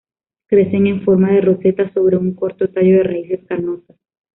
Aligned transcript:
Crecen 0.47 0.87
en 0.87 1.03
forma 1.03 1.29
de 1.31 1.41
roseta 1.41 1.93
sobre 1.93 2.17
un 2.17 2.33
corto 2.33 2.67
tallo 2.67 2.97
de 2.97 3.03
raíces 3.03 3.45
carnosas. 3.45 3.97